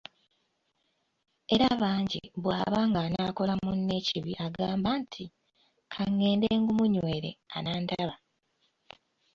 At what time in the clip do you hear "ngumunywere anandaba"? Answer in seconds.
6.59-8.15